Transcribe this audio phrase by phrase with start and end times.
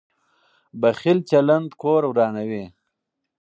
[0.81, 2.65] بخیل چلند کور ورانوي.